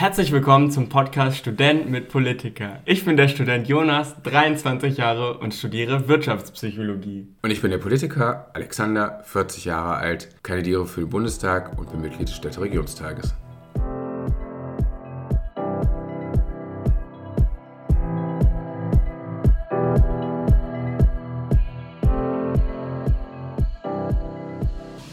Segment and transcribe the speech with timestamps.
[0.00, 2.80] Herzlich willkommen zum Podcast Student mit Politiker.
[2.86, 7.28] Ich bin der Student Jonas, 23 Jahre und studiere Wirtschaftspsychologie.
[7.42, 12.00] Und ich bin der Politiker Alexander, 40 Jahre alt, kandidiere für den Bundestag und bin
[12.00, 13.34] Mitglied des Städteregionstages.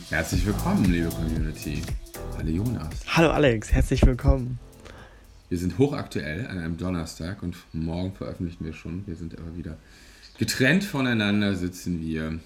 [0.09, 1.81] Herzlich willkommen, liebe Community.
[2.37, 2.87] Hallo Jonas.
[3.09, 4.57] Hallo Alex, herzlich willkommen.
[5.49, 9.03] Wir sind hochaktuell an einem Donnerstag und morgen veröffentlichen wir schon.
[9.07, 9.77] Wir sind aber wieder
[10.37, 12.39] getrennt voneinander, sitzen wir.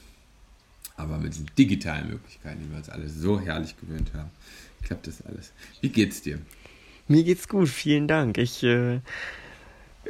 [0.97, 4.29] Aber mit diesen digitalen Möglichkeiten, die wir uns alle so herrlich gewöhnt haben,
[4.83, 5.51] klappt das alles.
[5.79, 6.37] Wie geht's dir?
[7.07, 8.37] Mir geht's gut, vielen Dank.
[8.37, 8.99] Ich äh,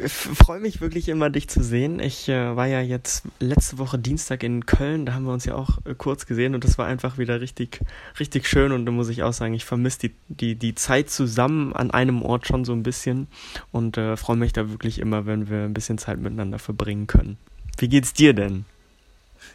[0.07, 1.99] freue mich wirklich immer, dich zu sehen.
[1.99, 5.55] Ich äh, war ja jetzt letzte Woche Dienstag in Köln, da haben wir uns ja
[5.55, 7.81] auch äh, kurz gesehen und das war einfach wieder richtig,
[8.19, 11.73] richtig schön und da muss ich auch sagen, ich vermisse die, die, die Zeit zusammen
[11.73, 13.27] an einem Ort schon so ein bisschen
[13.71, 17.37] und äh, freue mich da wirklich immer, wenn wir ein bisschen Zeit miteinander verbringen können.
[17.77, 18.65] Wie geht's dir denn?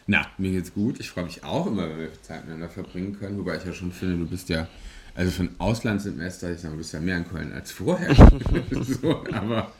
[0.05, 0.99] Na, mir geht's gut.
[0.99, 3.91] Ich freue mich auch immer, wenn wir Zeit miteinander verbringen können, wobei ich ja schon
[3.91, 4.67] finde, du bist ja
[5.17, 8.13] also für ein Auslandssemester, ich sage, du bist ja mehr in Köln als vorher.
[8.71, 9.71] so, aber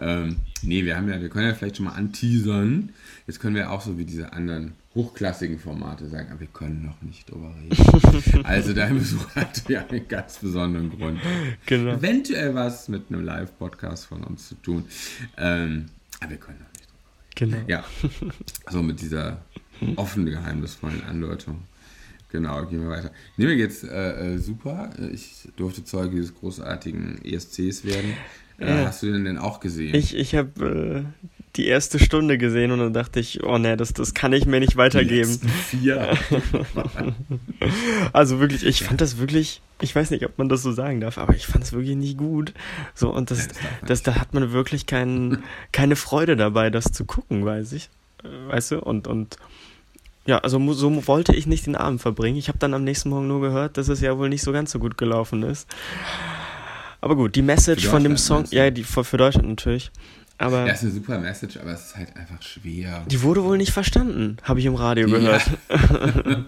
[0.00, 2.90] ähm, nee, wir haben ja, wir können ja vielleicht schon mal anteasern.
[3.26, 7.02] Jetzt können wir auch so wie diese anderen hochklassigen Formate sagen, aber wir können noch
[7.02, 8.44] nicht drüber reden.
[8.44, 11.18] also dein Besuch hat ja einen ganz besonderen Grund.
[11.66, 11.94] Genau.
[11.94, 14.84] Eventuell was mit einem Live-Podcast von uns zu tun.
[15.36, 15.86] Ähm,
[16.20, 17.66] aber wir können noch nicht drüber reden.
[17.66, 17.68] Genau.
[17.68, 17.84] Ja.
[18.70, 19.38] So mit dieser
[19.96, 21.62] offenen, geheimnisvollen Andeutung.
[22.30, 23.12] Genau, gehen wir weiter.
[23.36, 24.90] Nee, mir geht's äh, äh, super.
[25.12, 28.14] Ich durfte Zeuge dieses großartigen ESCs werden.
[28.58, 28.86] Äh, ja.
[28.86, 29.94] Hast du den denn auch gesehen?
[29.94, 33.92] Ich, ich habe äh, die erste Stunde gesehen und dann dachte ich, oh ne, das,
[33.92, 35.38] das kann ich mir nicht weitergeben.
[35.68, 36.16] vier.
[38.12, 41.18] also wirklich, ich fand das wirklich, ich weiß nicht, ob man das so sagen darf,
[41.18, 42.52] aber ich fand es wirklich nicht gut.
[42.94, 47.04] So, und das, das, das, da hat man wirklich kein, keine Freude dabei, das zu
[47.04, 47.90] gucken, weiß ich.
[48.24, 48.80] Äh, weißt du?
[48.80, 49.36] Und, und
[50.26, 52.36] ja, also so wollte ich nicht den Abend verbringen.
[52.36, 54.72] Ich habe dann am nächsten Morgen nur gehört, dass es ja wohl nicht so ganz
[54.72, 55.68] so gut gelaufen ist.
[57.00, 59.90] Aber gut, die Message von dem Song, ja, die für, für Deutschland natürlich.
[60.38, 63.04] Aber ja, ist eine super Message, aber es ist halt einfach schwer.
[63.06, 65.18] Die wurde wohl nicht verstanden, habe ich im Radio ja.
[65.18, 65.50] gehört.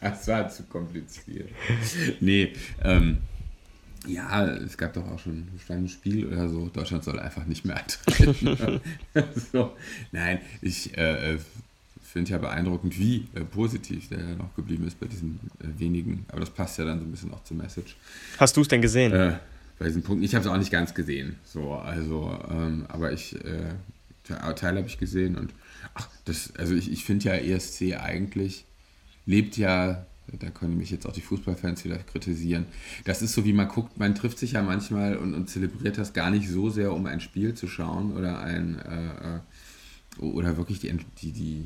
[0.00, 1.48] das war zu kompliziert.
[2.20, 2.52] Nee,
[2.82, 3.18] ähm,
[4.06, 6.68] ja, es gab doch auch schon ein Spiel oder so.
[6.68, 7.76] Deutschland soll einfach nicht mehr
[8.08, 8.80] eintreten.
[9.52, 9.72] so.
[10.12, 11.38] Nein, ich äh, äh
[12.10, 16.24] finde ja beeindruckend, wie äh, positiv der noch geblieben ist bei diesen äh, wenigen.
[16.28, 17.96] Aber das passt ja dann so ein bisschen auch zur Message.
[18.38, 19.12] Hast du es denn gesehen?
[19.12, 19.38] Äh,
[19.78, 20.24] bei diesen Punkten.
[20.24, 21.36] Ich habe es auch nicht ganz gesehen.
[21.44, 23.74] So, also, ähm, aber ich äh,
[24.24, 25.52] Teil habe ich gesehen und
[25.94, 28.64] ach, das, also ich, ich finde ja ESC eigentlich
[29.26, 30.06] lebt ja
[30.38, 32.66] da können mich jetzt auch die Fußballfans wieder kritisieren.
[33.04, 36.12] Das ist so, wie man guckt, man trifft sich ja manchmal und, und zelebriert das
[36.12, 39.40] gar nicht so sehr, um ein Spiel zu schauen oder ein äh, äh
[40.18, 40.92] oder wirklich die,
[41.22, 41.64] die, die, die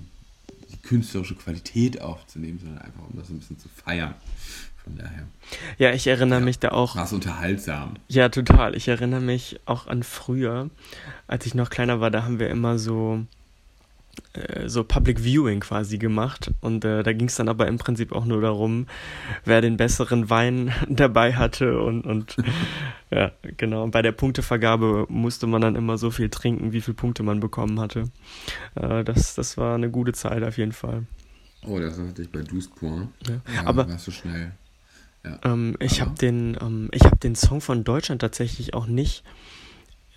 [0.83, 4.15] künstlerische Qualität aufzunehmen, sondern einfach um das ein bisschen zu feiern.
[4.85, 5.27] Von daher.
[5.79, 6.95] Ja, ich erinnere ja, mich da auch.
[6.95, 7.95] War es unterhaltsam.
[8.09, 8.77] Ja, total.
[8.77, 10.69] Ich erinnere mich auch an früher,
[11.27, 13.25] als ich noch kleiner war, da haben wir immer so
[14.67, 16.51] so Public Viewing quasi gemacht.
[16.61, 18.87] Und äh, da ging es dann aber im Prinzip auch nur darum,
[19.45, 22.37] wer den besseren Wein dabei hatte und, und
[23.11, 23.85] ja, genau.
[23.85, 27.41] Und bei der Punktevergabe musste man dann immer so viel trinken, wie viele Punkte man
[27.41, 28.11] bekommen hatte.
[28.75, 31.05] Äh, das, das war eine gute Zeit auf jeden Fall.
[31.67, 33.09] Oh, das hatte ich bei Douze Point.
[33.27, 33.41] Ja.
[33.55, 34.53] ja, aber warst du schnell.
[35.25, 35.39] Ja.
[35.45, 39.25] Ähm, ich habe den, ähm, ich hab den Song von Deutschland tatsächlich auch nicht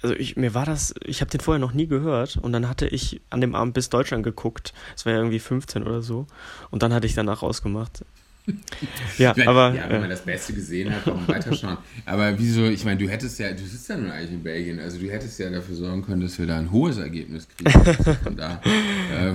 [0.02, 2.88] also ich, mir war das, ich habe den vorher noch nie gehört und dann hatte
[2.88, 4.74] ich an dem Abend bis Deutschland geguckt.
[4.96, 6.28] Es war ja irgendwie 15 oder so.
[6.70, 8.04] Und dann hatte ich danach ausgemacht.
[9.18, 9.74] ja, meine, aber.
[9.76, 11.78] Ja, wenn man das Beste gesehen hat, kann man weiterschauen.
[12.06, 14.98] aber wieso, ich meine, du hättest ja, du sitzt ja nun eigentlich in Belgien, also
[14.98, 17.74] du hättest ja dafür sorgen können, dass wir da ein hohes Ergebnis kriegen.
[18.38, 18.62] da,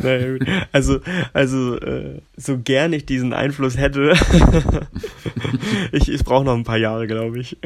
[0.02, 0.38] äh.
[0.72, 1.00] also,
[1.32, 4.14] also, äh, so gern ich diesen Einfluss hätte,
[5.92, 7.58] ich, ich brauche noch ein paar Jahre, glaube ich.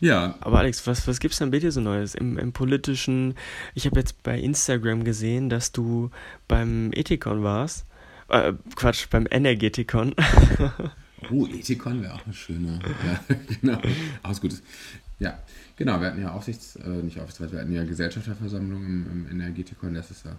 [0.00, 0.36] Ja.
[0.40, 3.34] Aber Alex, was, was es denn bitte so Neues im, im politischen?
[3.74, 6.10] Ich habe jetzt bei Instagram gesehen, dass du
[6.46, 7.84] beim Ethikon warst.
[8.28, 10.14] Äh, Quatsch, beim Energetikon.
[11.30, 12.78] oh, Ethikon wäre auch eine schöne.
[13.04, 13.80] Ja, genau.
[14.22, 14.62] Auch Gutes.
[15.18, 15.42] Ja,
[15.76, 16.00] genau.
[16.00, 19.94] Wir hatten ja Aufsichts-, äh, nicht Aufsichtsrat, wir hatten ja Gesellschafterversammlung im, im Energetikon.
[19.94, 20.36] Das ist ja,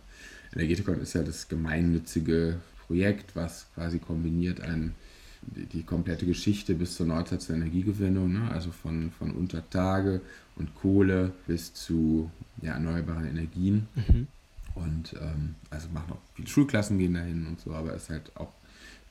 [0.56, 4.96] Energetikon ist ja das gemeinnützige Projekt, was quasi kombiniert ein
[5.42, 8.52] die, die komplette Geschichte bis zur Neuzeit zur Energiegewinnung, ne?
[8.52, 10.22] also von, von Untertage
[10.56, 12.30] und Kohle bis zu
[12.62, 13.88] ja, erneuerbaren Energien.
[13.96, 14.28] Mhm.
[14.76, 18.32] Und ähm, also machen auch viele Schulklassen gehen dahin und so, aber es ist halt
[18.36, 18.52] auch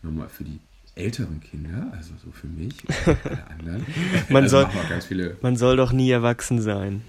[0.02, 0.60] nochmal für die
[0.94, 3.86] älteren Kinder, also so für mich und alle anderen.
[4.28, 4.68] man, also
[5.10, 7.02] soll, man soll doch nie erwachsen sein.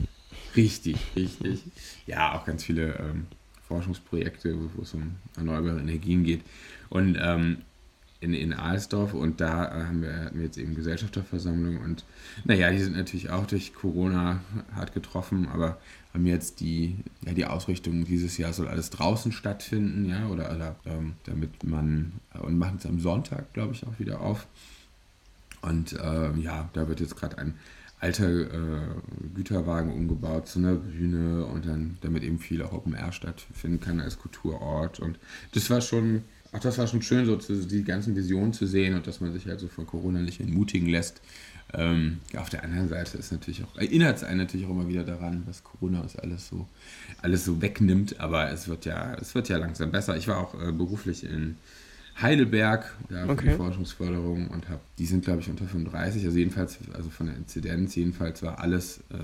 [0.56, 1.64] Richtig, richtig.
[2.06, 3.28] Ja, auch ganz viele ähm,
[3.68, 6.42] Forschungsprojekte, wo es um erneuerbare Energien geht.
[6.90, 7.60] Und ähm,
[8.22, 12.04] in, in Alsdorf und da äh, haben wir, jetzt eben Gesellschafterversammlung und
[12.44, 14.42] naja, die sind natürlich auch durch Corona
[14.76, 15.78] hart getroffen, aber
[16.14, 20.76] haben jetzt die, ja, die Ausrichtung dieses Jahr soll alles draußen stattfinden, ja, oder, oder
[20.86, 24.48] ähm, damit man, und machen es am Sonntag, glaube ich, auch wieder auf.
[25.62, 27.54] Und äh, ja, da wird jetzt gerade ein
[28.00, 28.88] alter äh,
[29.36, 34.00] Güterwagen umgebaut zu einer Bühne und dann, damit eben viel auch Open Air stattfinden kann
[34.00, 35.00] als Kulturort.
[35.00, 35.20] Und
[35.54, 38.96] das war schon, ach, das war schon schön, so zu, die ganzen Visionen zu sehen
[38.96, 41.22] und dass man sich halt so von Corona nicht entmutigen lässt.
[41.72, 45.04] Ähm, auf der anderen Seite ist natürlich auch, erinnert es einen natürlich auch immer wieder
[45.04, 46.68] daran, was Corona uns alles so,
[47.22, 50.18] alles so wegnimmt, aber es wird ja, es wird ja langsam besser.
[50.18, 51.58] Ich war auch äh, beruflich in
[52.20, 53.50] Heidelberg, ja, für okay.
[53.50, 57.36] die Forschungsförderung und habe, die sind glaube ich unter 35, also jedenfalls, also von der
[57.36, 59.18] Inzidenz jedenfalls war alles, äh,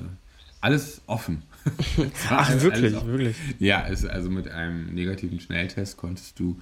[0.66, 1.44] alles offen.
[2.30, 3.08] Ach, wirklich, offen.
[3.08, 3.38] wirklich?
[3.60, 6.60] Ja, es, also mit einem negativen Schnelltest konntest du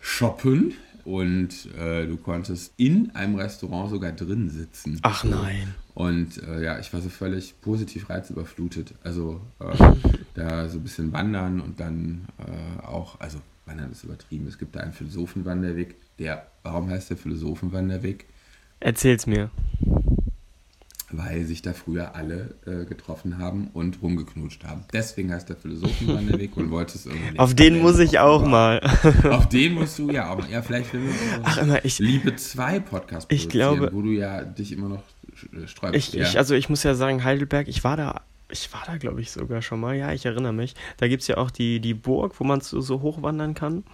[0.00, 0.74] shoppen
[1.04, 5.00] und äh, du konntest in einem Restaurant sogar drin sitzen.
[5.02, 5.74] Ach nein.
[5.94, 8.94] Und äh, ja, ich war so völlig positiv reizüberflutet.
[9.02, 9.94] Also äh,
[10.34, 14.46] da so ein bisschen wandern und dann äh, auch, also Wandern ist übertrieben.
[14.46, 15.96] Es gibt da einen Philosophenwanderweg.
[16.20, 18.26] Der, warum heißt der Philosophenwanderweg?
[18.78, 19.50] Erzähl's mir.
[21.10, 24.84] Weil sich da früher alle äh, getroffen haben und rumgeknutscht haben.
[24.92, 27.38] Deswegen heißt der Philosophenwanderweg und wollte es irgendwie.
[27.38, 28.80] Auf den muss ich auch mal.
[29.30, 30.50] Auf den musst du ja auch mal.
[30.50, 31.00] Ja, vielleicht will
[31.44, 35.02] Ach, immer, ich, Liebe 2 Podcast ich glaube, wo du ja dich immer noch
[35.66, 35.96] sträubst.
[35.96, 36.24] Ich, ja.
[36.24, 39.30] ich, also ich muss ja sagen, Heidelberg, ich war da ich war da, glaube ich,
[39.30, 39.94] sogar schon mal.
[39.94, 40.74] Ja, ich erinnere mich.
[40.96, 43.84] Da gibt es ja auch die, die Burg, wo man so, so hochwandern kann.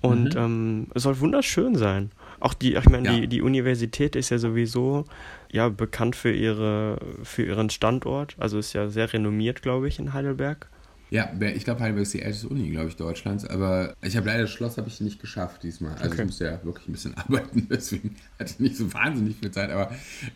[0.00, 0.40] Und mhm.
[0.40, 2.10] ähm, es soll wunderschön sein.
[2.38, 3.20] Auch die, ich meine, ja.
[3.20, 5.04] die, die Universität ist ja sowieso
[5.52, 8.36] ja bekannt für ihre für ihren Standort.
[8.38, 10.68] Also ist ja sehr renommiert, glaube ich, in Heidelberg.
[11.10, 13.44] Ja, ich glaube, Heidelberg ist die älteste Uni, glaube ich, Deutschlands.
[13.44, 15.92] Aber ich habe leider das Schloss habe ich nicht geschafft diesmal.
[15.94, 16.20] Also okay.
[16.20, 19.70] ich musste ja wirklich ein bisschen arbeiten, deswegen hatte ich nicht so wahnsinnig viel Zeit.
[19.70, 19.90] Aber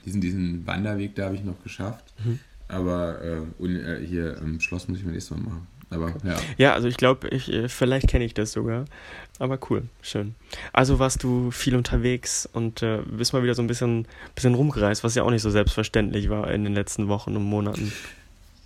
[0.05, 2.13] diesen, diesen Wanderweg, da habe ich noch geschafft.
[2.25, 2.41] Mhm.
[2.67, 5.67] Aber äh, äh, hier im Schloss muss ich mir nächstes Mal machen.
[5.91, 6.37] Aber ja.
[6.59, 8.85] Ja, also ich glaube, ich, äh, vielleicht kenne ich das sogar.
[9.39, 10.35] Aber cool, schön.
[10.73, 15.03] Also warst du viel unterwegs und äh, bist mal wieder so ein bisschen, bisschen rumgereist,
[15.03, 17.93] was ja auch nicht so selbstverständlich war in den letzten Wochen und Monaten.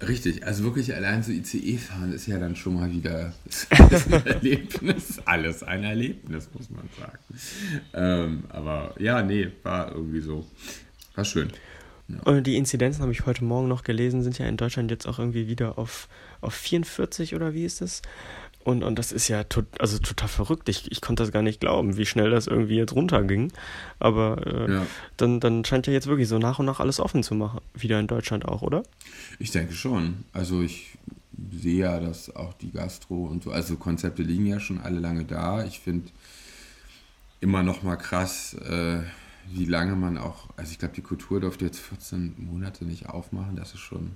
[0.07, 3.33] Richtig, also wirklich allein so ICE fahren ist ja dann schon mal wieder
[3.71, 5.21] ein Erlebnis.
[5.25, 7.19] Alles ein Erlebnis, muss man sagen.
[7.95, 10.47] Ähm, aber ja, nee, war irgendwie so.
[11.17, 11.51] War schön.
[12.25, 15.19] Und die Inzidenzen habe ich heute Morgen noch gelesen, sind ja in Deutschland jetzt auch
[15.19, 16.09] irgendwie wieder auf,
[16.41, 18.01] auf 44 oder wie ist das?
[18.65, 20.69] Und, und das ist ja tot, also total verrückt.
[20.69, 23.53] Ich, ich konnte das gar nicht glauben, wie schnell das irgendwie jetzt runterging.
[23.99, 24.87] Aber äh, ja.
[25.17, 27.99] dann, dann scheint ja jetzt wirklich so nach und nach alles offen zu machen, wieder
[28.01, 28.83] in Deutschland auch, oder?
[29.39, 30.25] Ich denke schon.
[30.33, 30.99] Also ich
[31.57, 35.25] sehe ja, dass auch die Gastro und so, also Konzepte liegen ja schon alle lange
[35.25, 35.65] da.
[35.65, 36.11] Ich finde
[37.41, 38.99] immer noch mal krass, äh,
[39.53, 43.57] wie lange man auch, also ich glaube, die Kultur durfte jetzt 14 Monate nicht aufmachen,
[43.57, 44.13] das ist schon,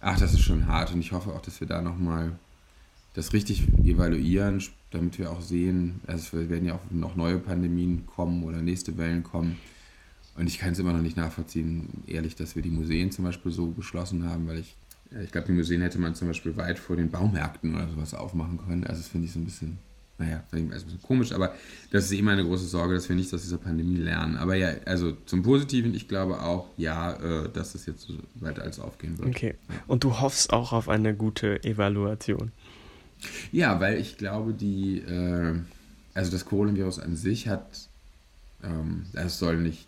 [0.00, 2.32] ach, das ist schon hart und ich hoffe auch, dass wir da nochmal
[3.14, 8.06] das richtig evaluieren, damit wir auch sehen, also es werden ja auch noch neue Pandemien
[8.06, 9.58] kommen oder nächste Wellen kommen.
[10.36, 13.50] Und ich kann es immer noch nicht nachvollziehen, ehrlich, dass wir die Museen zum Beispiel
[13.50, 14.76] so geschlossen haben, weil ich,
[15.20, 18.58] ich glaube, die Museen hätte man zum Beispiel weit vor den Baumärkten oder sowas aufmachen
[18.58, 18.84] können.
[18.84, 19.78] Also das finde ich so ein bisschen
[20.18, 21.54] naja, vielleicht ein bisschen komisch, aber
[21.92, 24.36] das ist immer eine große Sorge, dass wir nicht aus dieser Pandemie lernen.
[24.36, 28.62] Aber ja, also zum Positiven, ich glaube auch, ja, äh, dass es jetzt so weiter
[28.62, 29.28] als aufgehen wird.
[29.28, 29.54] Okay.
[29.86, 32.50] Und du hoffst auch auf eine gute Evaluation.
[33.52, 35.54] Ja, weil ich glaube, die, äh,
[36.14, 37.88] also das Coronavirus an sich hat,
[38.64, 39.86] ähm, das soll nicht,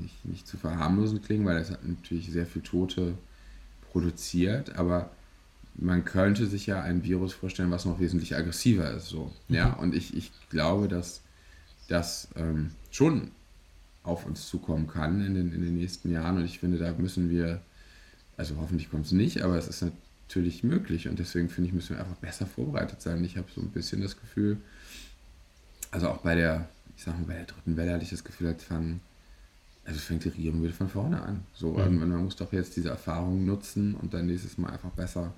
[0.00, 3.14] nicht, nicht zu verharmlosen klingen, weil es hat natürlich sehr viel Tote
[3.92, 5.10] produziert, aber
[5.74, 9.06] man könnte sich ja ein Virus vorstellen, was noch wesentlich aggressiver ist.
[9.06, 9.32] So.
[9.48, 9.54] Mhm.
[9.54, 11.22] Ja, und ich, ich glaube, dass
[11.88, 13.30] das ähm, schon
[14.02, 16.36] auf uns zukommen kann in den, in den nächsten Jahren.
[16.36, 17.60] Und ich finde, da müssen wir,
[18.36, 19.84] also hoffentlich kommt es nicht, aber es ist
[20.28, 21.08] natürlich möglich.
[21.08, 23.24] Und deswegen finde ich, müssen wir einfach besser vorbereitet sein.
[23.24, 24.58] Ich habe so ein bisschen das Gefühl,
[25.90, 28.48] also auch bei der, ich sag mal, bei der dritten Welle hatte ich das Gefühl,
[28.48, 29.00] als fangen,
[29.84, 31.42] also fängt die Regierung wieder von vorne an.
[31.54, 31.98] So, mhm.
[31.98, 35.32] man muss doch jetzt diese Erfahrung nutzen und dann nächstes Mal einfach besser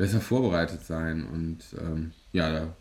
[0.00, 1.26] besser vorbereitet sein.
[1.26, 2.74] Und ähm, ja, da,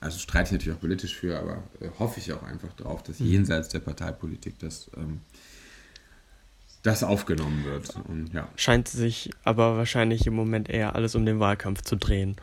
[0.00, 3.20] also streite ich natürlich auch politisch für, aber äh, hoffe ich auch einfach drauf, dass
[3.20, 3.26] mhm.
[3.26, 5.20] jenseits der Parteipolitik das, ähm,
[6.82, 7.94] das aufgenommen wird.
[8.06, 8.48] Und, ja.
[8.56, 12.36] Scheint sich aber wahrscheinlich im Moment eher alles um den Wahlkampf zu drehen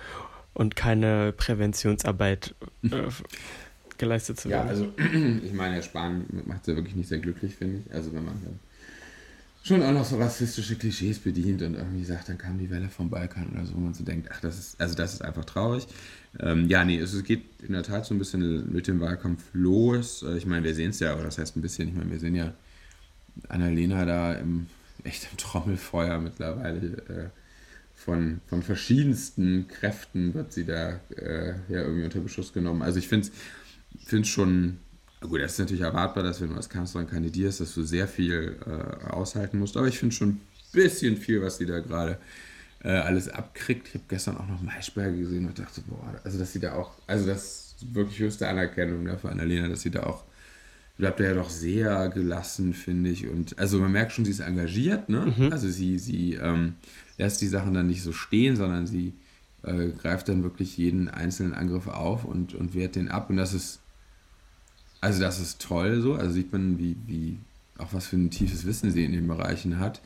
[0.55, 2.55] und keine Präventionsarbeit.
[2.83, 3.03] Äh,
[3.97, 4.67] geleistet zu werden.
[4.67, 4.91] Ja, also
[5.45, 7.93] ich meine, Spahn macht es ja wirklich nicht sehr glücklich, finde ich.
[7.93, 8.59] Also wenn man dann
[9.65, 13.09] schon auch noch so rassistische Klischees bedient und irgendwie sagt, dann kam die Welle vom
[13.09, 15.87] Balkan oder so, wo man so denkt, ach, das ist, also das ist einfach traurig.
[16.39, 20.21] Ähm, ja, nee, es geht in der Tat so ein bisschen mit dem Wahlkampf los.
[20.21, 22.19] Äh, ich meine, wir sehen es ja, aber das heißt ein bisschen, ich meine, wir
[22.19, 22.53] sehen ja
[23.49, 24.67] Annalena da im
[25.03, 26.87] echt im Trommelfeuer mittlerweile.
[27.09, 27.29] Äh,
[27.95, 32.83] von, von verschiedensten Kräften wird sie da äh, ja irgendwie unter Beschuss genommen.
[32.83, 33.29] Also ich finde
[34.11, 34.77] es schon,
[35.21, 38.57] gut, das ist natürlich erwartbar, dass wenn du als Kanzlerin kandidierst, dass du sehr viel
[38.65, 40.41] äh, aushalten musst, aber ich finde schon ein
[40.71, 42.17] bisschen viel, was sie da gerade
[42.83, 43.87] äh, alles abkriegt.
[43.87, 46.91] Ich habe gestern auch noch Maischberger gesehen und dachte, boah, also dass sie da auch,
[47.07, 50.23] also das ist wirklich höchste Anerkennung ne, für Annalena, dass sie da auch
[50.97, 53.27] bleibt er ja doch sehr gelassen, finde ich.
[53.27, 55.33] Und also man merkt schon, sie ist engagiert, ne?
[55.37, 55.51] Mhm.
[55.51, 56.75] Also sie, sie ähm,
[57.17, 59.13] lässt die Sachen dann nicht so stehen, sondern sie
[59.63, 63.29] äh, greift dann wirklich jeden einzelnen Angriff auf und, und wehrt den ab.
[63.29, 63.79] Und das ist,
[65.05, 66.15] also das ist toll so.
[66.15, 67.37] Also sieht man, wie, wie
[67.77, 70.01] auch was für ein tiefes Wissen sie in den Bereichen hat.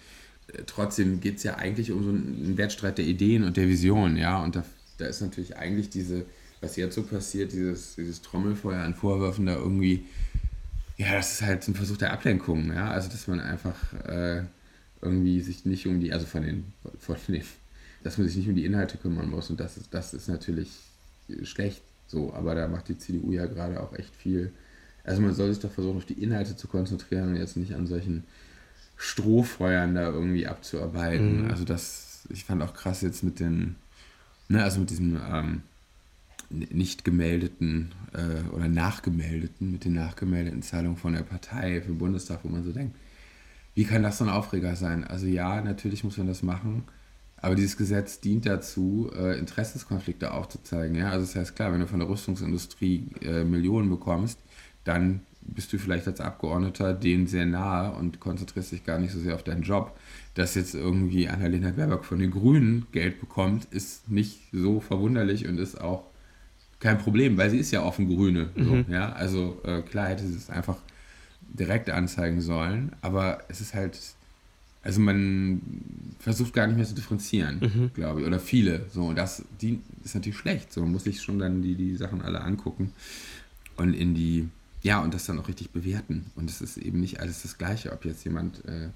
[0.51, 4.17] Äh, trotzdem geht es ja eigentlich um so einen Wertstreit der Ideen und der Vision,
[4.17, 4.43] ja.
[4.43, 4.65] Und da,
[4.97, 6.25] da ist natürlich eigentlich diese,
[6.59, 10.03] was jetzt so passiert, dieses, dieses Trommelfeuer an Vorwürfen da irgendwie,
[10.97, 12.91] ja, das ist halt ein Versuch der Ablenkung, ja.
[12.91, 14.43] Also dass man einfach äh,
[15.01, 17.43] irgendwie sich nicht um die, also von den, von den,
[18.03, 19.49] dass man sich nicht um die Inhalte kümmern muss.
[19.49, 20.71] Und das ist, das ist natürlich
[21.43, 24.51] schlecht so, aber da macht die CDU ja gerade auch echt viel.
[25.09, 27.87] Also man soll sich doch versuchen, auf die Inhalte zu konzentrieren und jetzt nicht an
[27.87, 28.23] solchen
[28.95, 31.45] Strohfeuern da irgendwie abzuarbeiten.
[31.45, 31.51] Mhm.
[31.51, 33.75] Also das, ich fand auch krass jetzt mit den,
[34.49, 35.61] ne, also mit diesem ähm,
[36.49, 42.41] nicht gemeldeten äh, oder nachgemeldeten, mit den nachgemeldeten Zahlungen von der Partei für den Bundestag,
[42.43, 42.95] wo man so denkt,
[43.73, 45.03] wie kann das so ein Aufreger sein?
[45.03, 46.83] Also ja, natürlich muss man das machen,
[47.37, 50.95] aber dieses Gesetz dient dazu, äh, Interessenskonflikte aufzuzeigen.
[50.95, 51.09] Ja?
[51.09, 54.39] Also das heißt, klar, wenn du von der Rüstungsindustrie äh, Millionen bekommst,
[54.83, 59.19] dann bist du vielleicht als Abgeordneter denen sehr nahe und konzentrierst dich gar nicht so
[59.19, 59.97] sehr auf deinen Job.
[60.35, 65.57] Dass jetzt irgendwie Annalena Baerbock von den Grünen Geld bekommt, ist nicht so verwunderlich und
[65.57, 66.03] ist auch
[66.79, 68.49] kein Problem, weil sie ist ja offen Grüne.
[68.55, 68.85] So, mhm.
[68.89, 69.11] ja?
[69.11, 70.77] Also äh, klar hätte sie es einfach
[71.41, 73.99] direkt anzeigen sollen, aber es ist halt,
[74.83, 75.61] also man
[76.19, 77.91] versucht gar nicht mehr zu differenzieren, mhm.
[77.93, 78.85] glaube ich, oder viele.
[78.91, 80.71] So, und das die, ist natürlich schlecht.
[80.71, 82.93] So, man muss sich schon dann die, die Sachen alle angucken
[83.77, 84.47] und in die,
[84.81, 86.31] ja, und das dann auch richtig bewerten.
[86.35, 88.89] Und es ist eben nicht alles das Gleiche, ob jetzt jemand äh,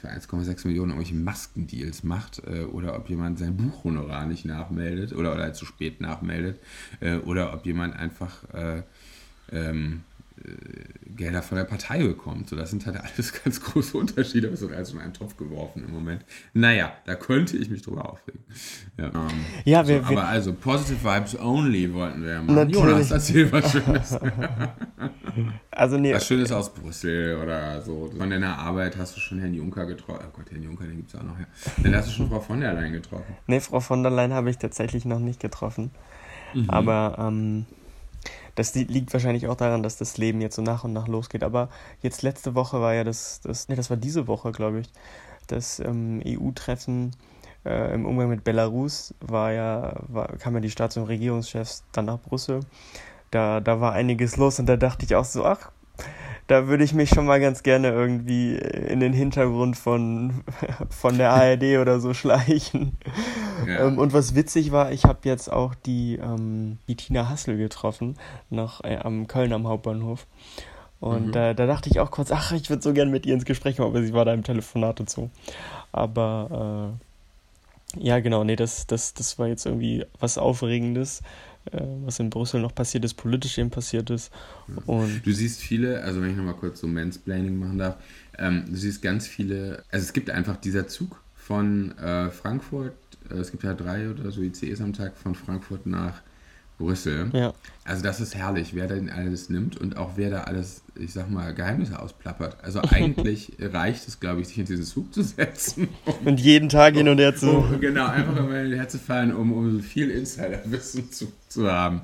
[0.00, 5.32] für 1,6 Millionen irgendwelche Maskendeals macht äh, oder ob jemand sein Buchhonorar nicht nachmeldet oder,
[5.32, 6.60] oder zu spät nachmeldet
[7.00, 8.82] äh, oder ob jemand einfach äh,
[9.52, 10.13] ähm, äh,
[11.16, 12.48] Gelder von der Partei bekommt.
[12.48, 14.50] So, das sind halt alles ganz große Unterschiede.
[14.50, 16.24] Das wird alles in einen Topf geworfen im Moment.
[16.52, 18.40] Naja, da könnte ich mich drüber aufregen.
[18.98, 19.30] Ja, ähm,
[19.64, 22.54] ja wir, so, wir, aber also Positive Vibes Only wollten wir ja machen.
[22.56, 22.74] Natürlich.
[22.74, 24.18] Jonas, erzähl was Schönes.
[25.70, 26.12] also nee.
[26.12, 28.10] Was Schönes aus Brüssel oder so.
[28.16, 30.24] Von deiner Arbeit hast du schon Herrn Juncker getroffen.
[30.26, 31.38] Oh Gott, Herrn Juncker, den gibt es auch noch.
[31.38, 31.46] Ja.
[31.82, 33.36] Dann hast du schon Frau von der Leyen getroffen.
[33.46, 35.92] Nee, Frau von der Leyen habe ich tatsächlich noch nicht getroffen.
[36.54, 36.70] Mhm.
[36.70, 37.66] Aber ähm,
[38.54, 41.42] das liegt wahrscheinlich auch daran, dass das Leben jetzt so nach und nach losgeht.
[41.42, 41.68] Aber
[42.02, 44.90] jetzt letzte Woche war ja das, das ne, das war diese Woche, glaube ich,
[45.46, 47.12] das ähm, EU-Treffen
[47.64, 52.06] äh, im Umgang mit Belarus war ja, war, kamen ja die Staats- und Regierungschefs dann
[52.06, 52.60] nach Brüssel.
[53.30, 55.72] Da, da war einiges los und da dachte ich auch so, ach,
[56.46, 60.44] da würde ich mich schon mal ganz gerne irgendwie in den Hintergrund von,
[60.90, 62.98] von der ARD oder so schleichen.
[63.66, 63.86] Ja.
[63.86, 68.16] Ähm, und was witzig war, ich habe jetzt auch die, ähm, die Tina Hassel getroffen,
[68.50, 70.26] noch äh, am Köln am Hauptbahnhof.
[71.00, 71.32] Und mhm.
[71.32, 73.76] da, da dachte ich auch kurz, ach, ich würde so gerne mit ihr ins Gespräch
[73.76, 75.30] kommen, aber sie war da im Telefonat und so.
[75.92, 76.94] Aber
[77.98, 81.22] äh, ja, genau, nee, das, das, das war jetzt irgendwie was Aufregendes.
[81.72, 84.30] Äh, was in Brüssel noch passiert ist, politisch eben passiert ist.
[84.86, 87.96] Und du siehst viele, also wenn ich nochmal kurz so Mansplaining machen darf,
[88.38, 92.94] ähm, du siehst ganz viele, also es gibt einfach dieser Zug von äh, Frankfurt,
[93.30, 96.20] äh, es gibt ja drei oder so ICEs am Tag von Frankfurt nach
[96.78, 97.30] Brüssel.
[97.32, 97.52] Ja.
[97.86, 101.30] Also das ist herrlich, wer da alles nimmt und auch wer da alles, ich sag
[101.30, 102.56] mal, Geheimnisse ausplappert.
[102.62, 105.88] Also eigentlich reicht es, glaube ich, sich in diesen Zug zu setzen.
[106.06, 107.50] Um, und jeden Tag hin und her zu...
[107.50, 111.30] Um, genau, einfach immer hin und her zu fallen, um, um so viel Insiderwissen zu,
[111.48, 112.00] zu haben.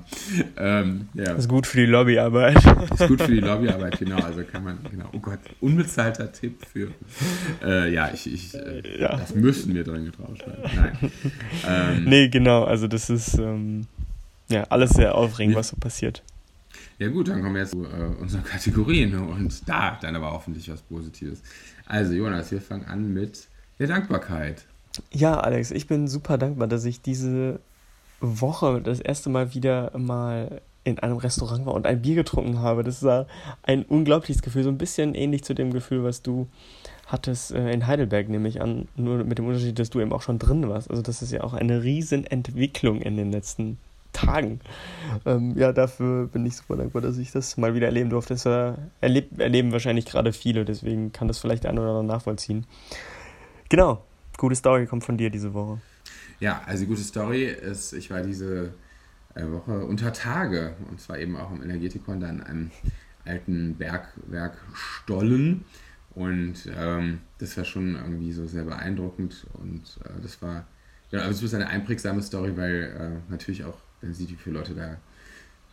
[0.55, 1.25] Ähm, ja.
[1.25, 2.57] Das ist gut für die Lobbyarbeit.
[2.63, 4.17] Das ist gut für die Lobbyarbeit, genau.
[4.17, 6.89] Also kann man, genau, oh Gott, unbezahlter Tipp für...
[7.65, 9.17] Äh, ja, ich, ich äh, ja.
[9.17, 10.63] das müssen wir dringend draufschreiben.
[10.75, 11.11] Nein.
[11.67, 13.33] Ähm, nee, genau, also das ist...
[13.39, 13.87] Ähm
[14.51, 16.23] ja, alles sehr aufregend, was so passiert.
[16.99, 20.71] Ja gut, dann kommen wir jetzt zu äh, unseren Kategorien und da dann aber hoffentlich
[20.71, 21.41] was Positives.
[21.85, 23.47] Also Jonas, wir fangen an mit
[23.79, 24.65] der Dankbarkeit.
[25.11, 27.59] Ja, Alex, ich bin super dankbar, dass ich diese
[28.19, 32.83] Woche das erste Mal wieder mal in einem Restaurant war und ein Bier getrunken habe.
[32.83, 33.27] Das war
[33.63, 36.47] ein unglaubliches Gefühl, so ein bisschen ähnlich zu dem Gefühl, was du
[37.05, 40.21] hattest äh, in Heidelberg, nehme ich an, nur mit dem Unterschied, dass du eben auch
[40.21, 40.89] schon drin warst.
[40.89, 43.77] Also das ist ja auch eine Riesenentwicklung in den letzten
[44.13, 44.59] Tagen.
[45.25, 48.33] Ähm, ja, dafür bin ich super dankbar, dass ich das mal wieder erleben durfte.
[48.33, 52.65] Das äh, erleb erleben wahrscheinlich gerade viele, deswegen kann das vielleicht ein oder andere nachvollziehen.
[53.69, 54.03] Genau,
[54.37, 55.79] gute Story kommt von dir diese Woche.
[56.39, 58.73] Ja, also die gute Story ist, ich war diese
[59.35, 62.71] äh, Woche unter Tage und zwar eben auch im Energetikon, da in einem
[63.25, 65.65] alten Bergwerk Stollen
[66.13, 70.65] und ähm, das war schon irgendwie so sehr beeindruckend und äh, das war,
[71.11, 74.59] ja, aber es ist eine einprägsame Story, weil äh, natürlich auch, wenn sieht, wie viele
[74.59, 74.97] Leute da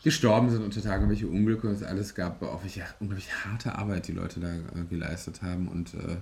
[0.03, 4.13] gestorben sind unter Tagen, welche Unglücke es alles gab, auch welche unglaublich harte Arbeit die
[4.13, 6.19] Leute da äh, geleistet haben und äh,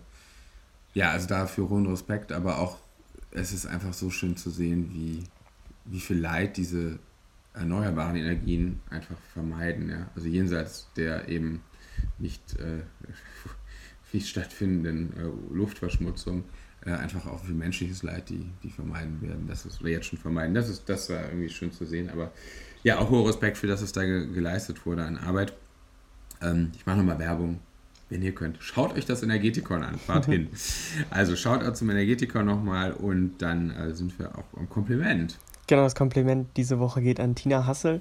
[0.95, 2.79] ja, also dafür hohen Respekt, aber auch
[3.31, 5.25] es ist einfach so schön zu sehen, wie,
[5.85, 6.99] wie viel Leid diese
[7.53, 9.91] erneuerbaren Energien einfach vermeiden.
[9.91, 10.09] Ja?
[10.15, 11.61] Also jenseits der eben
[12.19, 12.83] nicht äh,
[14.13, 16.45] nicht stattfindenden äh, Luftverschmutzung
[16.87, 19.47] äh, einfach auch für menschliches Leid, die, die vermeiden werden.
[19.49, 20.55] Das ist, oder jetzt schon vermeiden.
[20.55, 22.09] Das ist, das war irgendwie schön zu sehen.
[22.11, 22.31] Aber
[22.85, 25.53] ja, auch hoher Respekt für das, was da ge geleistet wurde an Arbeit.
[26.41, 27.61] Ähm, ich mache nochmal Werbung.
[28.09, 30.49] Wenn ihr könnt, schaut euch das Energetikon an, fahrt hin.
[31.11, 35.39] Also schaut auch zum Energetikon nochmal und dann äh, sind wir auch am Kompliment.
[35.67, 38.01] Genau, das Kompliment diese Woche geht an Tina Hassel,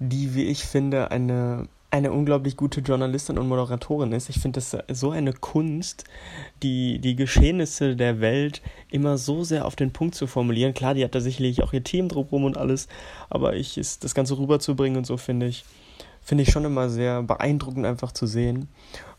[0.00, 4.28] die, wie ich finde, eine eine unglaublich gute Journalistin und Moderatorin ist.
[4.28, 6.04] Ich finde das so eine Kunst,
[6.62, 10.72] die, die Geschehnisse der Welt immer so sehr auf den Punkt zu formulieren.
[10.72, 12.86] Klar, die hat da sicherlich auch ihr Team drumherum und alles,
[13.28, 15.64] aber ich ist das Ganze rüberzubringen und so finde ich,
[16.22, 18.68] finde ich schon immer sehr beeindruckend einfach zu sehen.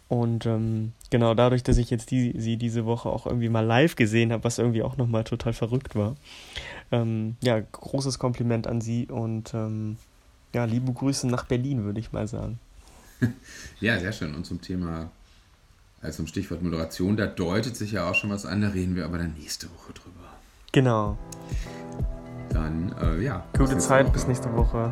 [0.07, 3.95] Und ähm, genau dadurch, dass ich jetzt die, sie diese Woche auch irgendwie mal live
[3.95, 6.17] gesehen habe, was irgendwie auch nochmal total verrückt war.
[6.91, 9.95] Ähm, ja, großes Kompliment an sie und ähm,
[10.53, 12.59] ja, liebe Grüße nach Berlin, würde ich mal sagen.
[13.79, 14.35] ja, sehr schön.
[14.35, 15.11] Und zum Thema,
[16.01, 19.05] also zum Stichwort Moderation, da deutet sich ja auch schon was an, da reden wir
[19.05, 20.27] aber dann nächste Woche drüber.
[20.71, 21.17] Genau.
[22.49, 23.45] Dann, äh, ja.
[23.57, 24.91] Gute Zeit, bis nächste Woche.